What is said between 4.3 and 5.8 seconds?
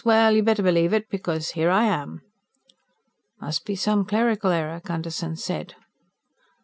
error," Gunderson said.